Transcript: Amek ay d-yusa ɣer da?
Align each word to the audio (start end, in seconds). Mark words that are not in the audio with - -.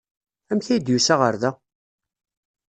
Amek 0.51 0.67
ay 0.67 0.79
d-yusa 0.79 1.15
ɣer 1.21 1.35
da? 1.41 1.51